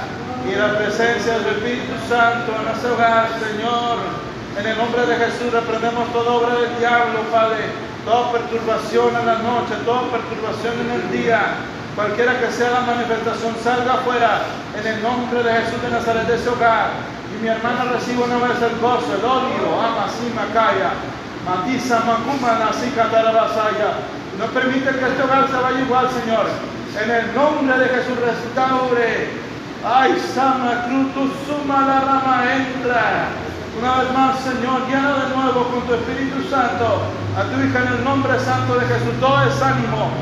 y 0.47 0.56
la 0.56 0.77
presencia 0.77 1.38
del 1.38 1.58
Espíritu 1.58 1.93
Santo 2.10 2.56
en 2.58 2.65
nuestro 2.65 2.93
hogar, 2.93 3.30
Señor. 3.38 3.97
En 4.58 4.65
el 4.65 4.77
nombre 4.77 5.06
de 5.06 5.15
Jesús 5.15 5.54
reprendemos 5.54 6.12
toda 6.12 6.32
obra 6.32 6.56
del 6.56 6.77
diablo, 6.80 7.21
Padre. 7.32 7.69
Toda 8.06 8.32
perturbación 8.32 9.13
en 9.13 9.25
la 9.25 9.38
noche, 9.45 9.77
toda 9.86 10.10
perturbación 10.10 10.73
en 10.82 10.89
el 10.97 11.06
día. 11.13 11.62
Cualquiera 11.95 12.39
que 12.39 12.49
sea 12.49 12.71
la 12.71 12.82
manifestación, 12.82 13.54
salga 13.62 14.01
afuera 14.01 14.41
en 14.73 14.88
el 14.88 15.04
nombre 15.04 15.43
de 15.43 15.51
Jesús 15.62 15.82
de 15.84 15.89
Nazaret 15.91 16.25
de 16.25 16.36
ese 16.36 16.49
hogar. 16.49 16.89
Y 17.30 17.43
mi 17.43 17.49
hermana 17.49 17.93
reciba 17.93 18.25
una 18.25 18.41
vez 18.41 18.58
el 18.58 18.75
gozo, 18.82 19.06
el 19.13 19.23
odio, 19.23 19.69
ama, 19.77 20.10
sima, 20.10 20.49
calla 20.51 20.97
Matisa 21.45 22.01
Makuma 22.06 22.58
No 24.38 24.45
permite 24.54 24.89
que 24.89 25.06
este 25.06 25.21
hogar 25.21 25.47
se 25.47 25.58
vaya 25.58 25.80
igual, 25.80 26.08
Señor. 26.10 26.45
En 26.97 27.10
el 27.12 27.36
nombre 27.36 27.77
de 27.77 27.86
Jesús 27.86 28.17
restaure. 28.17 29.50
Ay, 29.84 30.13
Sama 30.36 30.86
Crutus, 30.86 31.34
suma 31.50 31.82
la 31.82 32.02
rama, 32.06 32.46
entra. 32.54 33.34
Una 33.82 33.98
vez 33.98 34.13
más, 34.13 34.38
Señor, 34.46 34.86
llena 34.86 35.26
de 35.26 35.34
nuevo 35.34 35.74
con 35.74 35.82
tu 35.89 35.96
Espíritu 35.96 36.38
Santo 36.54 37.02
a 37.34 37.41
tu 37.50 37.58
hija 37.65 37.82
en 37.82 37.98
el 37.98 38.04
nombre 38.04 38.38
santo 38.38 38.78
de 38.78 38.86
Jesús. 38.86 39.17
Todo 39.20 39.41
es 39.41 39.58
ánimo. 39.58 40.13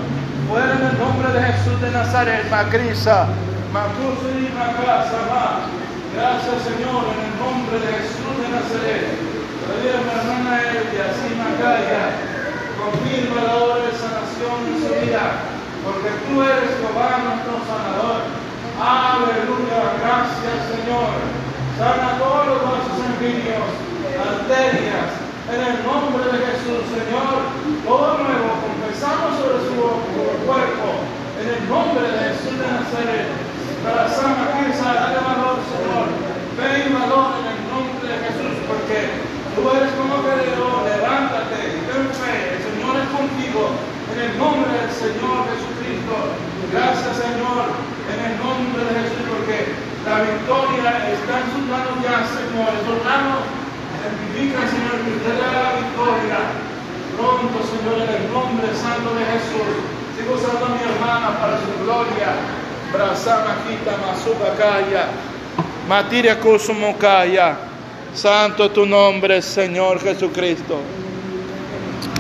Fuera 0.48 0.80
en 0.80 0.86
el 0.88 0.98
nombre 0.98 1.28
de 1.36 1.44
Jesús 1.44 1.76
de 1.82 1.92
Nazaret, 1.92 2.50
Macrisa, 2.50 3.28
Macusa 3.76 4.32
y 4.32 4.48
Macasa, 4.56 5.68
Gracias, 6.16 6.58
Señor, 6.64 7.12
en 7.12 7.20
el 7.20 7.34
nombre 7.36 7.84
de 7.84 7.92
Jesús 8.00 8.34
de 8.40 8.48
Nazaret. 8.48 9.12
Todavía 9.60 10.08
mi 10.08 10.10
hermana 10.10 10.56
Elia, 10.72 11.04
así 11.12 11.36
Macaya, 11.36 12.16
confirma 12.80 13.44
la 13.44 13.56
obra 13.60 13.78
de 13.84 13.92
sanación 13.92 14.58
en 14.72 14.78
su 14.80 14.90
vida, 15.04 15.52
porque 15.84 16.10
tú 16.26 16.42
eres 16.48 16.80
Jehová 16.80 17.28
nuestro 17.28 17.60
sanador. 17.68 18.49
Aleluya, 18.80 20.00
gracias 20.00 20.60
Señor. 20.72 21.12
Sana 21.76 22.16
todos 22.16 22.48
los 22.48 22.60
vasos 22.64 22.96
sanguíneos, 22.96 23.70
arterias, 24.16 25.12
en 25.52 25.60
el 25.60 25.78
nombre 25.84 26.24
de 26.32 26.40
Jesús, 26.48 26.88
Señor. 26.88 27.52
Todo 27.84 28.24
nuevo, 28.24 28.50
confesamos 28.64 29.36
sobre 29.36 29.68
su 29.68 29.76
cuerpo, 30.48 30.88
en 31.44 31.48
el 31.60 31.62
nombre 31.68 32.08
de 32.08 32.20
Jesús 32.32 32.56
de 32.56 32.68
Nazaret. 32.68 33.28
Para 33.84 34.08
sana 34.08 34.56
Cristo, 34.56 34.84
dale 34.84 35.20
valor, 35.28 35.60
Señor. 35.68 36.08
Ve 36.60 36.88
y 36.88 36.94
valor 36.94 37.40
en 37.40 37.46
el 37.52 37.60
nombre 37.72 38.08
de 38.08 38.18
Jesús, 38.28 38.56
porque 38.68 39.30
Tú 39.56 39.68
eres 39.76 39.92
como 39.92 40.24
Pedro, 40.24 40.88
levántate 40.88 41.58
y 41.74 41.84
ten 41.84 42.08
fe. 42.16 42.56
El 42.56 42.62
Señor 42.64 42.96
es 42.96 43.10
contigo. 43.10 43.76
En 44.14 44.20
el 44.32 44.38
nombre 44.38 44.72
del 44.72 44.92
Señor 44.92 45.52
Jesucristo. 45.52 46.16
Gracias, 46.72 47.18
Señor. 47.18 47.79
En 48.60 48.66
el 48.66 48.76
nombre 48.76 48.92
de 48.92 49.00
Jesús, 49.08 49.24
porque 49.32 49.72
la 50.04 50.20
victoria 50.20 50.92
está 51.16 51.34
en 51.40 51.48
sus 51.56 51.64
manos 51.72 51.96
ya, 52.04 52.28
Señor. 52.28 52.76
Esos 52.76 53.00
manos 53.08 53.40
Señor, 54.40 55.00
que 55.04 55.12
usted 55.16 55.36
da 55.40 55.52
la 55.52 55.72
victoria. 55.80 56.40
Pronto, 57.16 57.60
Señor, 57.64 58.04
en 58.04 58.16
el 58.20 58.34
nombre 58.34 58.68
santo 58.76 59.16
de 59.16 59.24
Jesús. 59.32 59.80
Sigo 60.16 60.36
usando 60.36 60.76
mi 60.76 60.84
hermana 60.84 61.40
para 61.40 61.58
su 61.60 61.84
gloria. 61.84 62.36
Brazama, 62.92 63.56
quita, 63.68 63.96
masubacaya. 64.06 65.08
Matiria, 65.88 66.40
cosumocaya. 66.40 67.58
Santo 68.14 68.72
tu 68.72 68.86
nombre, 68.86 69.42
Señor 69.42 70.02
Jesucristo. 70.02 70.82